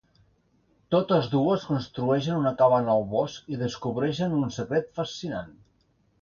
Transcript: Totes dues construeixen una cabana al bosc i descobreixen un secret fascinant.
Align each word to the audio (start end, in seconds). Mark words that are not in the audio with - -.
Totes 0.93 1.27
dues 1.33 1.65
construeixen 1.71 2.39
una 2.43 2.53
cabana 2.61 2.95
al 2.95 3.05
bosc 3.13 3.53
i 3.57 3.61
descobreixen 3.65 4.35
un 4.39 4.51
secret 4.57 4.91
fascinant. 5.03 5.55